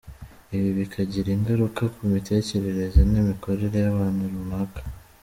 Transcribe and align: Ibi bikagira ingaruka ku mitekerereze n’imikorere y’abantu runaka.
Ibi 0.55 0.69
bikagira 0.79 1.29
ingaruka 1.37 1.81
ku 1.93 2.01
mitekerereze 2.13 2.99
n’imikorere 3.11 3.77
y’abantu 3.85 4.23
runaka. 4.33 4.81